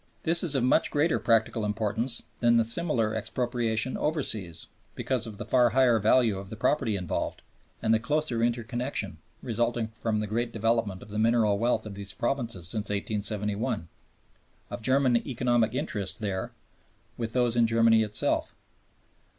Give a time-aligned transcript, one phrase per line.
[0.23, 5.45] This is of much greater practical importance than the similar expropriation overseas because of the
[5.45, 7.43] far higher value of the property involved
[7.83, 12.13] and the closer interconnection, resulting from the great development of the mineral wealth of these
[12.15, 13.89] provinces since 1871,
[14.71, 16.51] of German economic interests there
[17.15, 18.55] with those in Germany itself.